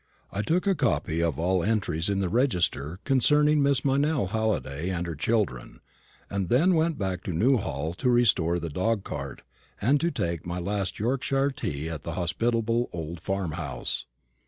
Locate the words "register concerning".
2.27-3.59